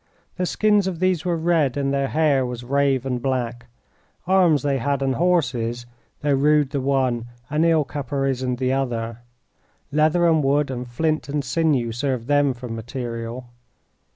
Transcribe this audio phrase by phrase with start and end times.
[0.37, 3.67] The skins of these were red, and their hair was raven black.
[4.25, 5.85] Arms they had, and horses,
[6.21, 9.19] though rude the one and ill caparisoned the other.
[9.91, 13.45] Leather and wood, and flint and sinew served them for material.